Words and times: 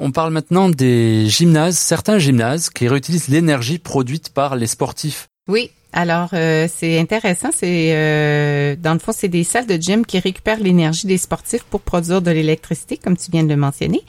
on 0.00 0.12
parle 0.12 0.32
maintenant 0.32 0.68
des 0.68 1.28
gymnases, 1.28 1.78
certains 1.78 2.18
gymnases 2.18 2.70
qui 2.70 2.88
réutilisent 2.88 3.28
l'énergie 3.28 3.78
produite 3.78 4.30
par 4.30 4.56
les 4.56 4.66
sportifs. 4.66 5.28
Oui, 5.48 5.70
alors, 5.92 6.28
euh, 6.34 6.68
c'est 6.72 7.00
intéressant. 7.00 7.50
C'est 7.54 7.92
euh, 7.94 8.76
dans 8.76 8.92
le 8.92 9.00
fond, 9.00 9.12
c'est 9.14 9.28
des 9.28 9.42
salles 9.42 9.66
de 9.66 9.76
gym 9.76 10.06
qui 10.06 10.18
récupèrent 10.20 10.60
l'énergie 10.60 11.06
des 11.06 11.18
sportifs 11.18 11.64
pour 11.64 11.80
produire 11.80 12.22
de 12.22 12.30
l'électricité, 12.30 12.96
comme 12.96 13.16
tu 13.16 13.30
viens 13.30 13.42
de 13.42 13.48
le 13.48 13.56
mentionner. 13.56 14.02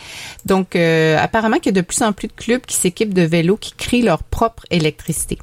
Donc, 0.46 0.76
euh, 0.76 1.18
apparemment 1.18 1.58
qu'il 1.58 1.76
y 1.76 1.80
a 1.80 1.82
de 1.82 1.86
plus 1.86 2.04
en 2.04 2.14
plus 2.14 2.28
de 2.28 2.34
clubs 2.34 2.62
qui 2.62 2.76
s'équipent 2.76 3.14
de 3.14 3.24
vélos 3.24 3.58
qui 3.58 3.74
créent 3.74 4.02
leur 4.02 4.24
propre 4.24 4.64
électricité. 4.70 5.40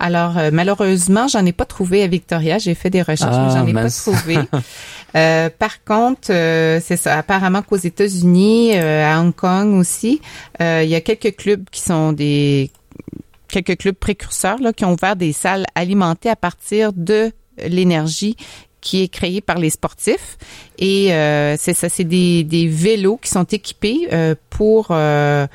Alors, 0.00 0.34
malheureusement, 0.52 1.28
j'en 1.28 1.44
ai 1.46 1.52
pas 1.52 1.66
trouvé 1.66 2.02
à 2.02 2.08
Victoria. 2.08 2.58
J'ai 2.58 2.74
fait 2.74 2.90
des 2.90 3.02
recherches, 3.02 3.36
mais 3.36 3.52
j'en 3.52 3.66
ai 3.66 3.72
pas 3.72 3.86
ah, 3.86 3.90
trouvé. 3.90 4.38
par 5.58 5.84
contre, 5.84 6.26
c'est 6.26 6.96
ça. 6.96 7.18
Apparemment 7.18 7.62
qu'aux 7.62 7.76
États-Unis, 7.76 8.76
à 8.76 9.20
Hong 9.20 9.34
Kong 9.34 9.74
aussi, 9.74 10.20
il 10.60 10.88
y 10.88 10.94
a 10.94 11.00
quelques 11.00 11.36
clubs 11.36 11.64
qui 11.70 11.80
sont 11.80 12.12
des 12.12 12.70
quelques 13.62 13.80
clubs 13.80 13.94
précurseurs 13.94 14.58
là, 14.58 14.72
qui 14.72 14.84
ont 14.84 14.92
ouvert 14.92 15.16
des 15.16 15.32
salles 15.32 15.64
alimentées 15.74 16.28
à 16.28 16.36
partir 16.36 16.92
de 16.92 17.32
l'énergie 17.58 18.36
qui 18.80 19.02
est 19.02 19.08
créée 19.08 19.40
par 19.40 19.58
les 19.58 19.70
sportifs. 19.70 20.38
Et 20.78 21.12
euh, 21.12 21.56
c'est 21.58 21.74
ça, 21.74 21.88
c'est 21.88 22.04
des, 22.04 22.44
des, 22.44 22.68
vélos 22.68 23.18
qui 23.20 23.30
sont 23.30 23.44
équipés 23.44 24.08
euh, 24.12 24.34
pour... 24.50 24.88
Euh, 24.90 25.46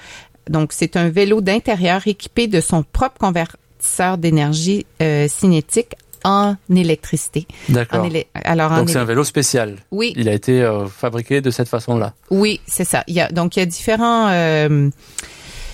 donc, 0.49 0.73
c'est 0.73 0.97
un 0.97 1.09
vélo 1.09 1.39
d'intérieur 1.39 2.07
équipé 2.07 2.47
de 2.47 2.59
son 2.59 2.83
propre 2.83 3.17
convertisseur 3.19 4.17
d'énergie 4.17 4.85
cinétique 5.29 5.95
en 6.23 6.55
électricité. 6.75 7.47
D'accord. 7.69 8.05
Alors, 8.33 8.75
donc 8.75 8.89
c'est 8.89 8.97
un 8.97 9.05
vélo 9.05 9.23
spécial. 9.23 9.77
Oui. 9.91 10.13
Il 10.17 10.27
a 10.27 10.33
été 10.33 10.67
fabriqué 10.93 11.41
de 11.41 11.51
cette 11.51 11.69
façon-là. 11.69 12.13
Oui, 12.31 12.59
c'est 12.65 12.83
ça. 12.83 13.03
Il 13.07 13.13
y 13.13 13.21
a 13.21 13.29
donc 13.29 13.55
il 13.55 13.59
y 13.59 13.63
a 13.63 13.65
différents 13.65 14.29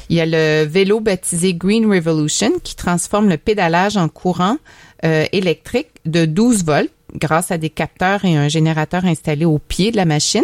il 0.09 0.15
y 0.15 0.21
a 0.21 0.25
le 0.25 0.65
vélo 0.65 0.99
baptisé 0.99 1.53
Green 1.53 1.85
Revolution 1.91 2.51
qui 2.63 2.75
transforme 2.75 3.29
le 3.29 3.37
pédalage 3.37 3.97
en 3.97 4.07
courant 4.09 4.57
euh, 5.05 5.25
électrique 5.31 5.89
de 6.05 6.25
12 6.25 6.63
volts 6.63 6.91
grâce 7.15 7.51
à 7.51 7.57
des 7.57 7.69
capteurs 7.69 8.25
et 8.25 8.35
un 8.35 8.47
générateur 8.47 9.05
installé 9.05 9.45
au 9.45 9.59
pied 9.59 9.91
de 9.91 9.97
la 9.97 10.05
machine. 10.05 10.43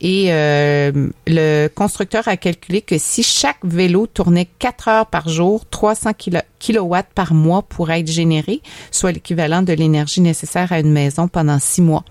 Et 0.00 0.26
euh, 0.28 1.08
le 1.26 1.68
constructeur 1.68 2.28
a 2.28 2.36
calculé 2.36 2.82
que 2.82 2.98
si 2.98 3.22
chaque 3.22 3.64
vélo 3.64 4.06
tournait 4.06 4.48
4 4.58 4.88
heures 4.88 5.06
par 5.06 5.28
jour, 5.28 5.64
300 5.66 6.10
kilowatts 6.58 7.12
par 7.14 7.34
mois 7.34 7.62
pourraient 7.62 8.00
être 8.00 8.10
générés, 8.10 8.60
soit 8.90 9.12
l'équivalent 9.12 9.62
de 9.62 9.72
l'énergie 9.72 10.20
nécessaire 10.20 10.72
à 10.72 10.80
une 10.80 10.92
maison 10.92 11.28
pendant 11.28 11.58
six 11.58 11.82
mois. 11.82 12.04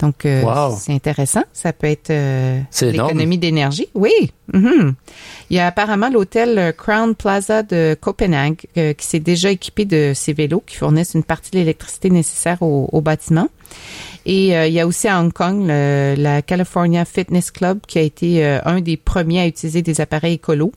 Donc, 0.00 0.24
euh, 0.24 0.42
c'est 0.78 0.94
intéressant. 0.94 1.42
Ça 1.52 1.72
peut 1.72 1.86
être 1.86 2.10
euh, 2.10 2.60
l'économie 2.80 3.38
d'énergie. 3.38 3.88
Oui. 3.94 4.32
Mm-hmm. 4.52 4.94
Il 5.50 5.56
y 5.56 5.60
a 5.60 5.66
apparemment 5.66 6.08
l'hôtel 6.08 6.58
euh, 6.58 6.72
Crown 6.72 7.14
Plaza 7.14 7.62
de 7.62 7.96
Copenhague 8.00 8.66
qui 8.74 9.06
s'est 9.06 9.20
déjà 9.20 9.50
équipé 9.50 9.84
de 9.84 10.12
ces 10.14 10.32
vélos 10.32 10.62
qui 10.66 10.76
fournissent 10.76 11.14
une 11.14 11.22
partie 11.22 11.50
de 11.50 11.58
l'électricité 11.58 12.08
nécessaire 12.08 12.62
au, 12.62 13.00
bâtiment. 13.00 13.48
Et 14.26 14.48
il 14.48 14.72
y 14.72 14.80
a 14.80 14.86
aussi 14.86 15.08
à 15.08 15.20
Hong 15.20 15.32
Kong 15.32 15.66
la 15.66 16.42
California 16.42 17.04
Fitness 17.04 17.50
Club 17.50 17.80
qui 17.86 17.98
a 17.98 18.02
été 18.02 18.44
un 18.44 18.80
des 18.80 18.96
premiers 18.96 19.40
à 19.40 19.46
utiliser 19.46 19.82
des 19.82 20.00
appareils 20.00 20.34
écolos. 20.34 20.72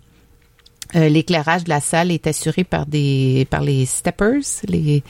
L'éclairage 0.94 1.64
de 1.64 1.70
la 1.70 1.82
salle 1.82 2.12
est 2.12 2.28
assuré 2.28 2.64
par 2.64 2.86
des 2.86 3.48
par 3.50 3.62
les 3.62 3.86
steppers, 3.86 4.44
les 4.68 5.04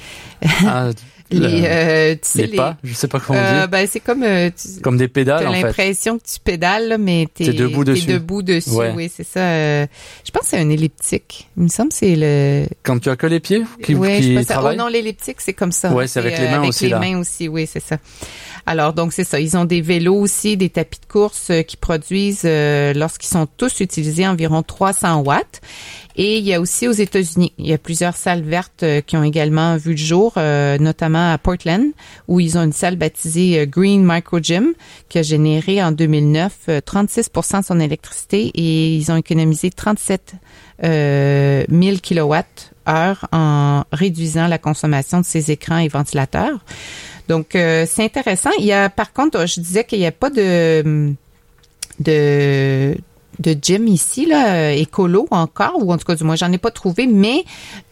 ah, 0.65 0.91
les, 1.39 1.63
euh, 1.65 2.13
tu 2.15 2.19
sais, 2.23 2.47
les, 2.47 2.55
pas, 2.55 2.77
je 2.83 2.93
sais 2.93 3.07
pas 3.07 3.19
comment 3.19 3.39
euh, 3.39 3.59
dire. 3.59 3.67
Ben, 3.69 3.87
c'est 3.89 3.99
comme 3.99 4.23
euh, 4.23 4.49
comme 4.81 4.97
des 4.97 5.07
pédales. 5.07 5.43
T'as 5.43 5.51
l'impression 5.51 6.17
que 6.17 6.23
tu 6.23 6.39
pédales, 6.39 6.97
mais 6.99 7.27
t'es 7.33 7.45
es 7.45 7.53
debout 7.53 7.83
dessus. 7.83 8.09
Es 8.09 8.13
debout 8.13 8.41
dessus. 8.41 8.69
Oui, 8.95 9.11
c'est 9.13 9.25
ça. 9.25 9.39
Euh, 9.39 9.87
je 10.25 10.31
pense 10.31 10.43
que 10.43 10.47
c'est 10.49 10.59
un 10.59 10.69
elliptique. 10.69 11.49
Il 11.57 11.63
me 11.63 11.67
semble 11.67 11.91
c'est 11.91 12.15
le. 12.15 12.65
Quand 12.83 12.99
tu 12.99 13.09
as 13.09 13.15
que 13.15 13.27
les 13.27 13.39
pieds 13.39 13.63
qui, 13.83 13.95
ouais, 13.95 14.19
qui 14.19 14.33
je 14.33 14.37
pense 14.37 14.47
travaillent. 14.47 14.75
Oh 14.79 14.83
non, 14.83 14.87
l'elliptique 14.87 15.37
c'est 15.39 15.53
comme 15.53 15.71
ça. 15.71 15.91
Ouais, 15.91 16.07
c'est 16.07 16.19
avec 16.19 16.37
les 16.37 16.45
mains 16.45 16.57
avec 16.57 16.69
aussi 16.69 16.89
les 16.89 16.95
mains 16.95 17.17
aussi, 17.17 17.47
oui, 17.47 17.67
c'est 17.71 17.83
ça. 17.83 17.97
Alors 18.65 18.93
donc 18.93 19.13
c'est 19.13 19.25
ça. 19.25 19.39
Ils 19.39 19.57
ont 19.57 19.65
des 19.65 19.81
vélos 19.81 20.15
aussi, 20.15 20.55
des 20.57 20.69
tapis 20.69 20.99
de 20.99 21.11
course 21.11 21.51
qui 21.67 21.77
produisent 21.77 22.47
lorsqu'ils 22.95 23.29
sont 23.29 23.47
tous 23.57 23.79
utilisés 23.79 24.27
environ 24.27 24.63
300 24.63 25.21
watts. 25.21 25.61
Et 26.15 26.37
il 26.37 26.45
y 26.45 26.53
a 26.53 26.61
aussi 26.61 26.87
aux 26.87 26.93
États-Unis, 26.93 27.53
il 27.57 27.67
y 27.67 27.73
a 27.73 27.77
plusieurs 27.77 28.15
salles 28.15 28.43
vertes 28.43 28.83
euh, 28.83 29.01
qui 29.01 29.17
ont 29.17 29.23
également 29.23 29.77
vu 29.77 29.91
le 29.91 29.97
jour, 29.97 30.33
euh, 30.37 30.77
à 31.31 31.37
Portland, 31.37 31.91
où 32.27 32.39
ils 32.39 32.57
ont 32.57 32.63
une 32.63 32.73
salle 32.73 32.95
baptisée 32.95 33.59
euh, 33.59 33.65
Green 33.65 34.03
Micro 34.05 34.39
Gym 34.39 34.73
qui 35.09 35.19
a 35.19 35.21
généré 35.21 35.83
en 35.83 35.91
2009 35.91 36.67
36% 36.85 37.59
de 37.59 37.65
son 37.65 37.79
électricité 37.79 38.51
et 38.53 38.95
ils 38.95 39.11
ont 39.11 39.15
économisé 39.15 39.69
37 39.69 40.33
euh, 40.83 41.63
1000 41.69 42.01
kWh 42.01 42.43
en 43.31 43.83
réduisant 43.91 44.47
la 44.47 44.57
consommation 44.57 45.21
de 45.21 45.25
ces 45.25 45.51
écrans 45.51 45.77
et 45.77 45.87
ventilateurs. 45.87 46.59
Donc, 47.29 47.51
c'est 47.51 48.03
intéressant. 48.03 48.49
Il 48.59 48.65
y 48.65 48.73
a, 48.73 48.89
par 48.89 49.13
contre, 49.13 49.47
je 49.47 49.61
disais 49.61 49.85
qu'il 49.85 49.99
n'y 49.99 50.05
a 50.05 50.11
pas 50.11 50.29
de, 50.29 51.13
de 52.01 52.97
de 53.39 53.55
gym 53.59 53.87
ici, 53.87 54.25
là, 54.25 54.55
euh, 54.55 54.71
écolo 54.71 55.27
encore, 55.31 55.77
ou 55.79 55.91
en 55.91 55.97
tout 55.97 56.05
cas 56.05 56.15
du 56.15 56.23
moins 56.23 56.35
j'en 56.35 56.51
ai 56.51 56.57
pas 56.57 56.71
trouvé, 56.71 57.07
mais 57.07 57.43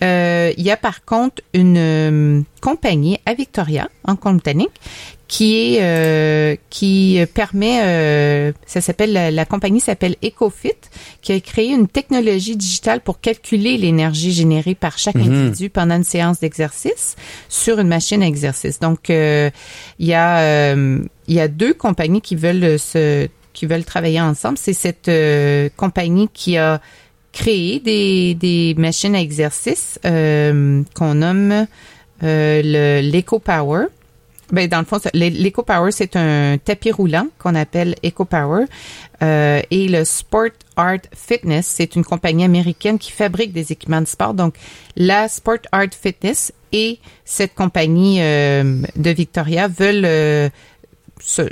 euh, 0.03 0.51
il 0.57 0.63
y 0.63 0.71
a 0.71 0.77
par 0.77 1.03
contre 1.05 1.41
une 1.53 1.77
euh, 1.77 2.41
compagnie 2.61 3.19
à 3.25 3.33
Victoria, 3.33 3.89
en 4.05 4.15
Colombie 4.15 4.41
qui 5.27 5.77
est 5.77 6.59
qui 6.69 7.17
permet, 7.33 8.53
ça 8.65 8.81
s'appelle 8.81 9.13
la, 9.33 9.45
compagnie 9.45 9.79
s'appelle 9.79 10.17
EcoFit, 10.21 10.73
qui 11.21 11.31
a 11.31 11.39
créé 11.39 11.69
une 11.69 11.87
technologie 11.87 12.57
digitale 12.57 12.99
pour 12.99 13.21
calculer 13.21 13.77
l'énergie 13.77 14.33
générée 14.33 14.75
par 14.75 14.97
chaque 14.97 15.15
mhm. 15.15 15.31
individu 15.31 15.69
pendant 15.69 15.95
une 15.95 16.03
séance 16.03 16.41
d'exercice 16.41 17.15
sur 17.47 17.79
une 17.79 17.87
machine 17.87 18.21
à 18.23 18.25
exercice. 18.25 18.81
Donc 18.81 19.07
il 19.07 19.51
y 19.99 20.13
a 20.13 20.73
il 20.75 21.33
y 21.33 21.39
a 21.39 21.47
deux 21.47 21.73
compagnies 21.73 22.19
qui 22.19 22.35
veulent 22.35 22.77
se 22.77 23.29
qui 23.61 23.67
veulent 23.67 23.85
travailler 23.85 24.19
ensemble. 24.19 24.57
C'est 24.57 24.73
cette 24.73 25.07
euh, 25.07 25.69
compagnie 25.77 26.27
qui 26.33 26.57
a 26.57 26.81
créé 27.31 27.79
des, 27.79 28.33
des 28.33 28.73
machines 28.75 29.13
à 29.13 29.21
exercice 29.21 29.99
euh, 30.03 30.81
qu'on 30.95 31.13
nomme 31.13 31.67
euh, 32.23 32.61
le 32.63 33.07
l'EcoPower. 33.07 33.85
Ben, 34.51 34.67
dans 34.67 34.79
le 34.79 34.85
fond, 34.85 34.97
l'EcoPower, 35.13 35.91
c'est 35.91 36.15
un 36.15 36.57
tapis 36.57 36.91
roulant 36.91 37.27
qu'on 37.37 37.53
appelle 37.53 37.93
EcoPower. 38.03 38.65
Euh, 39.21 39.61
et 39.69 39.87
le 39.87 40.05
Sport 40.05 40.57
Art 40.75 41.05
Fitness, 41.15 41.67
c'est 41.67 41.95
une 41.95 42.03
compagnie 42.03 42.43
américaine 42.43 42.97
qui 42.97 43.11
fabrique 43.11 43.53
des 43.53 43.71
équipements 43.71 44.01
de 44.01 44.07
sport. 44.07 44.33
Donc, 44.33 44.55
la 44.95 45.27
Sport 45.27 45.59
Art 45.71 45.93
Fitness 45.93 46.51
et 46.71 46.97
cette 47.25 47.53
compagnie 47.53 48.23
euh, 48.23 48.81
de 48.95 49.11
Victoria 49.11 49.67
veulent 49.67 50.51
se, 51.23 51.43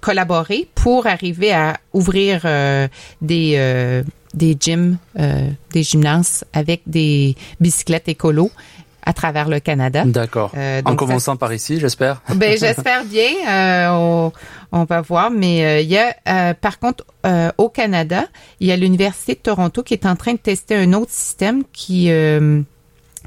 collaborer 0.00 0.68
pour 0.74 1.06
arriver 1.06 1.52
à 1.52 1.78
ouvrir 1.92 2.42
euh, 2.44 2.88
des 3.20 3.54
euh, 3.56 4.02
des 4.34 4.56
gyms, 4.58 4.98
euh, 5.18 5.50
des 5.72 5.82
gymnases 5.82 6.44
avec 6.52 6.82
des 6.86 7.36
bicyclettes 7.60 8.08
écolo 8.08 8.50
à 9.02 9.12
travers 9.12 9.48
le 9.48 9.60
Canada. 9.60 10.02
D'accord. 10.04 10.52
en 10.84 10.96
commençant 10.96 11.36
par 11.36 11.52
ici, 11.52 11.78
j'espère. 11.78 12.22
Ben 12.34 12.58
j'espère 12.58 13.04
bien. 13.04 13.94
On, 13.94 14.32
on, 14.72 14.84
va 14.84 15.00
voir, 15.00 15.30
mais 15.30 15.84
il 15.84 15.88
y 15.88 15.96
a 15.96 16.54
par 16.54 16.80
contre 16.80 17.04
au 17.56 17.68
Canada, 17.68 18.24
il 18.58 18.66
y 18.66 18.72
a 18.72 18.76
l'université 18.76 19.34
de 19.34 19.38
Toronto 19.38 19.84
qui 19.84 19.94
est 19.94 20.06
en 20.06 20.16
train 20.16 20.32
de 20.32 20.38
tester 20.38 20.74
un 20.74 20.92
autre 20.92 21.12
système 21.12 21.62
qui 21.72 22.10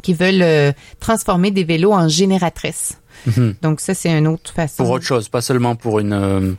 qui 0.01 0.13
veulent 0.13 0.73
transformer 0.99 1.51
des 1.51 1.63
vélos 1.63 1.93
en 1.93 2.09
génératrices. 2.09 2.99
Mhm. 3.25 3.55
Donc 3.61 3.79
ça, 3.79 3.93
c'est 3.93 4.09
une 4.09 4.27
autre 4.27 4.53
façon. 4.53 4.83
Pour 4.83 4.91
autre 4.91 5.05
chose, 5.05 5.29
pas 5.29 5.41
seulement 5.41 5.75
pour 5.75 5.99
une 5.99 6.13
euh, 6.13 6.53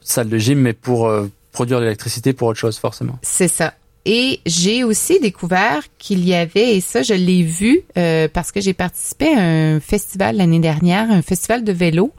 salle 0.00 0.28
de 0.28 0.38
gym, 0.38 0.60
mais 0.60 0.72
pour 0.72 1.08
euh, 1.08 1.30
produire 1.52 1.78
de 1.78 1.84
l'électricité 1.84 2.32
pour 2.32 2.48
autre 2.48 2.58
chose, 2.58 2.78
forcément. 2.78 3.18
C'est 3.22 3.48
ça. 3.48 3.74
Et 4.04 4.40
j'ai 4.46 4.84
aussi 4.84 5.20
découvert 5.20 5.82
qu'il 5.98 6.24
y 6.24 6.32
avait, 6.32 6.76
et 6.76 6.80
ça 6.80 7.02
je 7.02 7.12
l'ai 7.12 7.42
vu 7.42 7.82
euh, 7.98 8.26
parce 8.32 8.52
que 8.52 8.60
j'ai 8.60 8.72
participé 8.72 9.28
à 9.34 9.40
un 9.40 9.80
festival 9.80 10.36
l'année 10.36 10.60
dernière, 10.60 11.10
un 11.10 11.20
festival 11.20 11.62
de 11.62 11.72
vélo. 11.72 12.14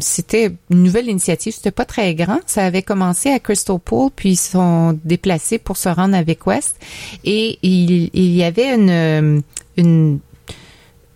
c'était 0.00 0.52
une 0.70 0.82
nouvelle 0.82 1.08
initiative, 1.08 1.52
c'était 1.52 1.70
pas 1.70 1.84
très 1.84 2.16
grand. 2.16 2.40
Ça 2.46 2.64
avait 2.64 2.82
commencé 2.82 3.30
à 3.30 3.38
Crystal 3.38 3.78
Pool, 3.78 4.10
puis 4.16 4.30
ils 4.30 4.36
sont 4.36 4.98
déplacés 5.04 5.58
pour 5.58 5.76
se 5.76 5.88
rendre 5.88 6.16
avec 6.16 6.44
West. 6.44 6.76
Et 7.24 7.58
il, 7.62 8.10
il 8.12 8.34
y 8.34 8.42
avait 8.42 8.74
une, 8.74 9.42
une 9.76 10.18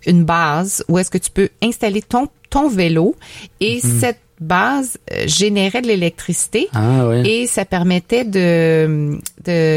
une 0.05 0.23
base 0.23 0.83
où 0.87 0.97
est-ce 0.97 1.11
que 1.11 1.17
tu 1.17 1.31
peux 1.31 1.49
installer 1.61 2.01
ton, 2.01 2.27
ton 2.49 2.69
vélo 2.69 3.15
et 3.59 3.79
mhm. 3.83 3.99
cette 3.99 4.19
base 4.39 4.97
euh, 5.11 5.23
générait 5.27 5.81
de 5.81 5.87
l'électricité 5.87 6.69
ah, 6.73 7.09
et 7.25 7.45
ça 7.45 7.65
permettait 7.65 8.23
de 8.23 9.17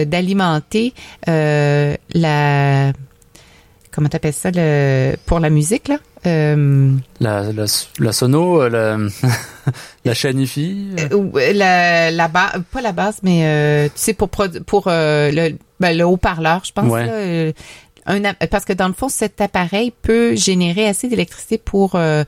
d'alimenter 0.05 0.95
euh, 1.29 1.97
la 2.15 2.93
comment 3.91 4.09
t'appelles 4.09 4.33
ça 4.33 4.51
le 4.55 5.15
pour 5.27 5.41
la 5.41 5.51
musique 5.51 5.89
là? 5.89 5.99
Euh, 6.25 6.93
La, 7.21 7.53
la, 7.53 7.65
la 7.99 8.13
sono, 8.13 8.69
la, 8.69 8.97
la 10.05 10.15
chaîne 10.15 10.39
IFI. 10.39 10.91
euh, 11.13 11.53
la, 11.53 12.11
la 12.13 12.29
base, 12.29 12.63
pas 12.71 12.81
la 12.81 12.93
base, 12.93 13.19
mais 13.25 13.43
euh, 13.45 13.87
tu 13.87 13.93
sais 13.97 14.15
pour 14.15 14.29
pour 14.29 14.85
euh, 14.87 15.31
le 15.33 15.57
ben, 15.81 15.97
le 15.99 16.05
haut-parleur, 16.05 16.63
je 16.65 16.73
pense. 16.73 16.89
Ouais. 16.89 17.07
là, 17.07 17.53
un, 18.07 18.21
parce 18.51 18.65
que 18.65 18.73
dans 18.73 18.89
le 18.89 18.95
fond, 18.95 19.09
cet 19.09 19.41
appareil 19.41 19.93
peut 20.03 20.35
générer 20.35 20.89
assez 20.89 21.09
d'électricité 21.09 21.59
pour 21.59 21.95
euh, 21.95 22.25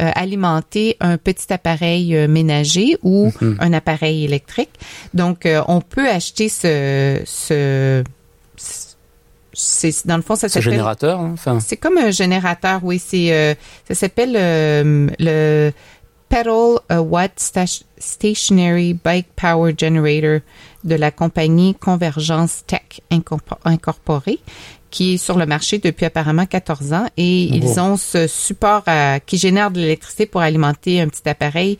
euh, 0.00 0.10
alimenter 0.14 0.96
un 1.00 1.18
petit 1.18 1.52
appareil 1.52 2.16
euh, 2.16 2.28
ménager 2.28 2.96
ou 3.02 3.30
Mhm. 3.40 3.56
un 3.60 3.72
appareil 3.72 4.24
électrique. 4.24 4.70
Donc, 5.14 5.44
euh, 5.46 5.62
on 5.68 5.80
peut 5.80 6.08
acheter 6.08 6.48
ce, 6.48 7.20
ce, 7.26 8.02
c'est 9.52 10.06
dans 10.06 10.16
le 10.16 10.22
fond, 10.22 10.36
ça 10.36 10.48
s'appelle 10.48 10.70
générateur. 10.72 11.18
hein, 11.20 11.30
Enfin, 11.34 11.58
c'est 11.60 11.76
comme 11.76 11.98
un 11.98 12.10
générateur, 12.10 12.80
oui. 12.84 12.98
C'est 13.04 13.32
euh, 13.32 13.54
ça 13.88 13.94
s'appelle 13.94 14.32
le 15.18 15.72
Pedal 16.28 16.76
a 16.90 17.00
Watt 17.02 17.32
Sta- 17.38 17.82
Stationary 17.98 18.92
Bike 18.94 19.28
Power 19.34 19.74
Generator 19.76 20.40
de 20.84 20.94
la 20.94 21.10
compagnie 21.10 21.74
Convergence 21.74 22.64
Tech 22.66 23.00
Incorpor- 23.10 23.58
Incorporée 23.64 24.38
qui 24.90 25.14
est 25.14 25.16
sur 25.18 25.36
le 25.38 25.46
marché 25.46 25.78
depuis 25.78 26.04
apparemment 26.06 26.46
14 26.46 26.92
ans 26.92 27.06
et 27.16 27.48
Oh. 27.52 27.54
ils 27.56 27.80
ont 27.80 27.96
ce 27.96 28.26
support 28.26 28.82
à- 28.86 29.20
qui 29.20 29.36
génère 29.38 29.70
de 29.70 29.80
l'électricité 29.80 30.26
pour 30.26 30.40
alimenter 30.40 31.00
un 31.00 31.08
petit 31.08 31.28
appareil 31.28 31.78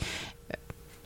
euh, 0.51 0.55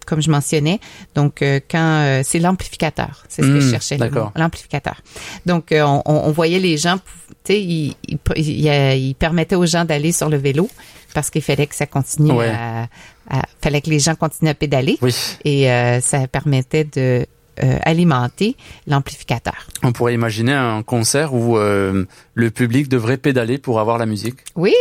comme 0.07 0.21
je 0.21 0.31
mentionnais. 0.31 0.81
Donc, 1.15 1.43
euh, 1.43 1.61
quand 1.71 1.79
euh, 2.03 2.23
c'est 2.25 2.39
l'amplificateur, 2.41 3.25
c'est 3.29 3.43
ce 3.43 3.47
que 3.47 3.53
Hmm, 3.55 3.61
je 3.61 3.71
cherchais, 3.71 3.97
d'accord. 3.99 4.27
mot, 4.27 4.33
l'amplificateur. 4.43 5.01
Donc, 5.47 5.71
euh, 5.73 5.83
on, 5.85 6.03
on- 6.07 6.23
on 6.29 6.33
voyait 6.33 6.59
les 6.59 6.77
gens, 6.77 6.97
tu 6.99 7.53
sais, 7.53 7.63
ils, 7.63 7.95
ils, 8.09 8.19
ils, 8.37 8.69
euh, 8.69 8.95
ils 8.95 9.15
permettaient 9.15 9.55
aux 9.57 9.67
gens 9.67 9.85
d'aller 9.85 10.11
sur 10.13 10.29
le 10.29 10.37
vélo 10.39 10.69
parce 11.15 11.31
qu'il 11.31 11.43
fallait 11.43 11.67
que 11.67 11.75
ça 11.77 11.87
continue 11.87 12.33
Ouais. 12.33 12.49
à, 12.51 12.89
à- 13.31 13.43
fallait 13.61 13.81
que 13.81 13.91
les 13.91 13.99
gens 14.01 14.15
continuent 14.17 14.51
à 14.51 14.55
pédaler 14.55 14.99
oui, 15.03 15.15
et 15.45 15.71
euh, 15.71 16.01
ça 16.01 16.27
permettait 16.27 16.85
de 16.85 17.27
euh, 17.63 17.79
alimenter 17.83 18.57
l'amplificateur. 18.87 19.67
on 19.83 19.93
pourrait 19.93 20.15
imaginer 20.15 20.53
un 20.55 20.83
concert 20.83 21.35
où 21.35 21.59
euh, 21.59 22.05
le 22.35 22.51
public 22.51 22.89
devrait 22.89 23.19
pédaler 23.19 23.59
pour 23.59 23.79
avoir 23.81 23.99
la 23.99 24.07
musique. 24.07 24.37
Oui, 24.57 24.75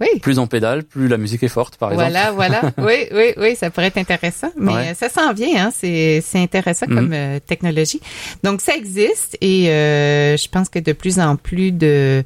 oui. 0.00 0.08
Plus 0.20 0.38
on 0.38 0.46
pédale, 0.46 0.84
plus 0.84 1.08
la 1.08 1.16
musique 1.16 1.42
est 1.42 1.48
forte, 1.48 1.76
par 1.78 1.92
exemple. 1.92 2.10
Voilà, 2.10 2.30
voilà. 2.32 2.60
Oui, 2.78 3.06
oui, 3.12 3.32
oui, 3.38 3.56
ça 3.56 3.70
pourrait 3.70 3.86
être 3.86 3.96
intéressant. 3.98 4.50
Mais 4.58 4.72
Ouais. 4.72 4.88
euh, 4.90 4.94
ça 4.94 5.08
s'en 5.08 5.32
vient, 5.32 5.66
hein. 5.66 5.70
C'est, 5.74 6.20
c'est 6.24 6.38
intéressant 6.38 6.86
comme 6.86 7.12
euh, 7.12 7.38
technologie. 7.40 8.00
Donc, 8.44 8.60
ça 8.60 8.74
existe 8.76 9.36
et 9.40 9.64
je 9.64 10.48
pense 10.48 10.68
que 10.68 10.78
de 10.78 10.92
plus 10.92 11.18
en 11.20 11.36
plus 11.36 11.72
de 11.72 12.24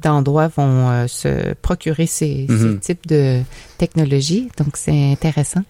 d'endroits 0.00 0.46
vont 0.56 1.08
se 1.08 1.54
procurer 1.54 2.06
ces, 2.06 2.46
Mhm. 2.48 2.78
ces 2.80 2.94
types 2.94 3.06
de 3.08 3.40
technologies. 3.78 4.48
Donc, 4.56 4.76
c'est 4.76 5.10
intéressant. 5.12 5.62